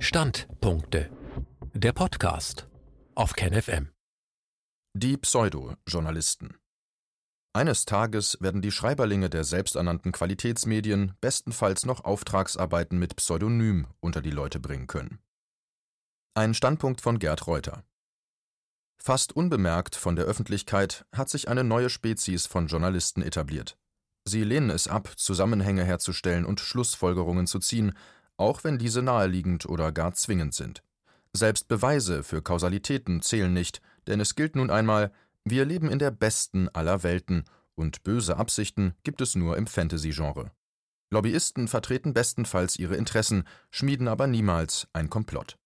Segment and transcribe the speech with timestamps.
[0.00, 1.10] Standpunkte.
[1.74, 2.68] Der Podcast
[3.16, 3.88] auf KenFM.
[4.94, 6.56] Die Pseudo-Journalisten.
[7.52, 14.30] Eines Tages werden die Schreiberlinge der selbsternannten Qualitätsmedien bestenfalls noch Auftragsarbeiten mit Pseudonym unter die
[14.30, 15.18] Leute bringen können.
[16.34, 17.82] Ein Standpunkt von Gerd Reuter.
[19.02, 23.76] Fast unbemerkt von der Öffentlichkeit hat sich eine neue Spezies von Journalisten etabliert.
[24.24, 27.94] Sie lehnen es ab, Zusammenhänge herzustellen und Schlussfolgerungen zu ziehen,
[28.38, 30.82] auch wenn diese naheliegend oder gar zwingend sind.
[31.34, 35.12] Selbst Beweise für Kausalitäten zählen nicht, denn es gilt nun einmal,
[35.44, 40.50] wir leben in der besten aller Welten und böse Absichten gibt es nur im Fantasy-Genre.
[41.10, 45.58] Lobbyisten vertreten bestenfalls ihre Interessen, schmieden aber niemals ein Komplott.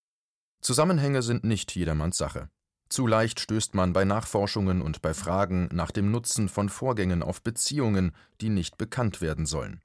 [0.61, 2.49] Zusammenhänge sind nicht jedermanns Sache.
[2.89, 7.43] Zu leicht stößt man bei Nachforschungen und bei Fragen nach dem Nutzen von Vorgängen auf
[7.43, 9.81] Beziehungen, die nicht bekannt werden sollen.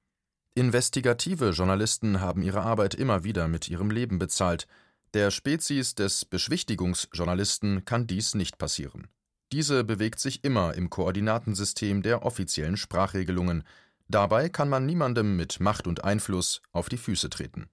[0.57, 4.65] Investigative Journalisten haben ihre Arbeit immer wieder mit ihrem Leben bezahlt.
[5.13, 9.07] Der Spezies des Beschwichtigungsjournalisten kann dies nicht passieren.
[9.51, 13.65] Diese bewegt sich immer im Koordinatensystem der offiziellen Sprachregelungen.
[14.07, 17.69] Dabei kann man niemandem mit Macht und Einfluss auf die Füße treten.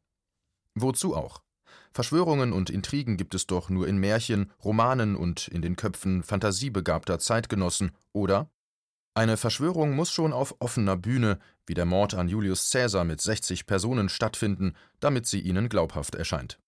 [0.75, 1.43] Wozu auch?
[1.91, 7.19] Verschwörungen und Intrigen gibt es doch nur in Märchen, Romanen und in den Köpfen fantasiebegabter
[7.19, 8.51] Zeitgenossen, oder?
[9.17, 13.65] Eine Verschwörung muss schon auf offener Bühne, wie der Mord an Julius Caesar mit 60
[13.65, 16.59] Personen, stattfinden, damit sie ihnen glaubhaft erscheint.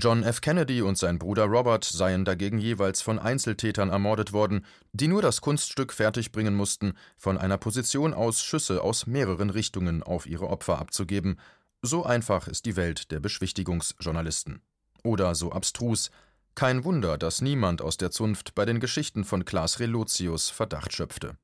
[0.00, 0.40] John F.
[0.40, 5.42] Kennedy und sein Bruder Robert seien dagegen jeweils von Einzeltätern ermordet worden, die nur das
[5.42, 11.38] Kunststück fertigbringen mussten, von einer Position aus Schüsse aus mehreren Richtungen auf ihre Opfer abzugeben.
[11.82, 14.62] So einfach ist die Welt der Beschwichtigungsjournalisten.
[15.04, 16.10] Oder so abstrus.
[16.54, 21.36] Kein Wunder, dass niemand aus der Zunft bei den Geschichten von Klaas Relotius Verdacht schöpfte.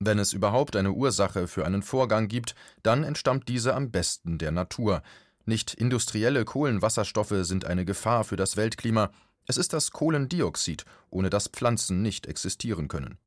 [0.00, 4.52] Wenn es überhaupt eine Ursache für einen Vorgang gibt, dann entstammt diese am besten der
[4.52, 5.02] Natur.
[5.44, 9.10] Nicht industrielle Kohlenwasserstoffe sind eine Gefahr für das Weltklima,
[9.46, 13.18] es ist das Kohlendioxid, ohne das Pflanzen nicht existieren können.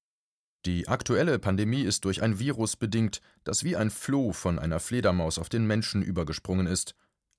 [0.66, 5.40] Die aktuelle Pandemie ist durch ein Virus bedingt, das wie ein Floh von einer Fledermaus
[5.40, 6.94] auf den Menschen übergesprungen ist.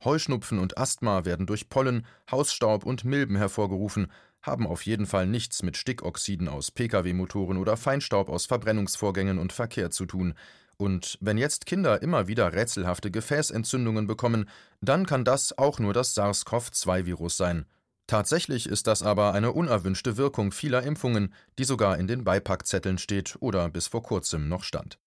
[0.04, 4.10] Heuschnupfen und Asthma werden durch Pollen, Hausstaub und Milben hervorgerufen,
[4.42, 9.91] haben auf jeden Fall nichts mit Stickoxiden aus Pkw-Motoren oder Feinstaub aus Verbrennungsvorgängen und Verkehr
[9.91, 10.34] zu tun.
[10.76, 14.48] Und wenn jetzt Kinder immer wieder rätselhafte Gefäßentzündungen bekommen,
[14.80, 17.66] dann kann das auch nur das SARS-CoV-2-Virus sein.
[18.08, 23.36] Tatsächlich ist das aber eine unerwünschte Wirkung vieler Impfungen, die sogar in den Beipackzetteln steht
[23.41, 24.98] oder bis vor kurzem noch stand.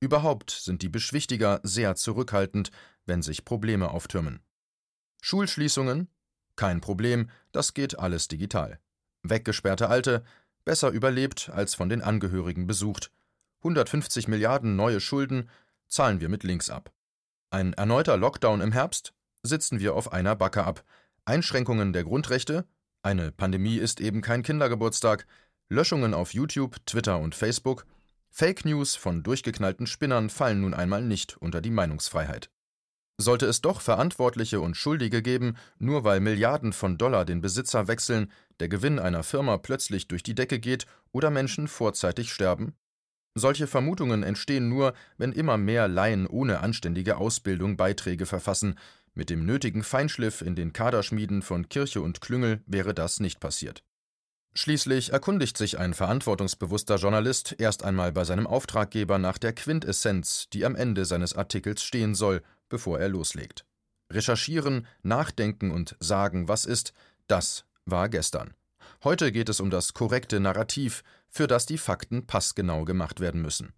[0.00, 2.70] Überhaupt sind die Beschwichtiger sehr zurückhaltend,
[3.06, 4.40] wenn sich Probleme auftürmen.
[5.22, 6.08] Schulschließungen,
[6.58, 8.78] kein Problem, das geht alles digital.
[9.22, 10.22] Weggesperrte Alte,
[10.66, 13.10] besser überlebt als von den Angehörigen besucht.
[13.60, 15.48] 150 Milliarden neue Schulden
[15.86, 16.92] zahlen wir mit links ab.
[17.50, 20.84] Ein erneuter Lockdown im Herbst sitzen wir auf einer Backe ab.
[21.24, 22.66] Einschränkungen der Grundrechte,
[23.02, 25.26] eine Pandemie ist eben kein Kindergeburtstag,
[25.68, 27.86] Löschungen auf YouTube, Twitter und Facebook,
[28.30, 32.50] Fake News von durchgeknallten Spinnern fallen nun einmal nicht unter die Meinungsfreiheit.
[33.20, 38.30] Sollte es doch Verantwortliche und Schuldige geben, nur weil Milliarden von Dollar den Besitzer wechseln,
[38.60, 42.74] der Gewinn einer Firma plötzlich durch die Decke geht oder Menschen vorzeitig sterben?
[43.34, 48.78] Solche Vermutungen entstehen nur, wenn immer mehr Laien ohne anständige Ausbildung Beiträge verfassen.
[49.14, 53.82] Mit dem nötigen Feinschliff in den Kaderschmieden von Kirche und Klüngel wäre das nicht passiert.
[54.54, 60.64] Schließlich erkundigt sich ein verantwortungsbewusster Journalist erst einmal bei seinem Auftraggeber nach der Quintessenz, die
[60.64, 63.64] am Ende seines Artikels stehen soll, bevor er loslegt.
[64.10, 66.92] Recherchieren, nachdenken und sagen, was ist,
[67.26, 68.54] das war gestern.
[69.04, 73.72] Heute geht es um das korrekte Narrativ, für das die Fakten passgenau gemacht werden müssen.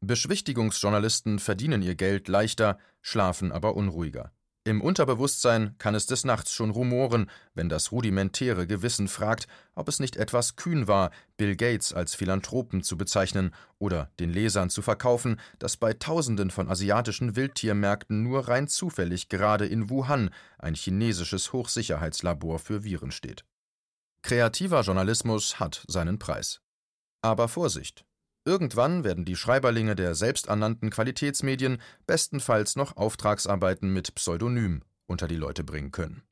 [0.00, 4.32] Beschwichtigungsjournalisten verdienen ihr Geld leichter, schlafen aber unruhiger.
[4.64, 9.98] Im Unterbewusstsein kann es des Nachts schon rumoren, wenn das rudimentäre Gewissen fragt, ob es
[9.98, 15.40] nicht etwas kühn war, Bill Gates als Philanthropen zu bezeichnen oder den Lesern zu verkaufen,
[15.58, 22.58] dass bei Tausenden von asiatischen Wildtiermärkten nur rein zufällig gerade in Wuhan ein chinesisches Hochsicherheitslabor
[22.58, 23.44] für Viren steht.
[24.22, 26.60] Kreativer Journalismus hat seinen Preis.
[27.22, 28.07] Aber Vorsicht!
[28.48, 35.64] Irgendwann werden die Schreiberlinge der selbsternannten Qualitätsmedien bestenfalls noch Auftragsarbeiten mit Pseudonym unter die Leute
[35.64, 36.22] bringen können.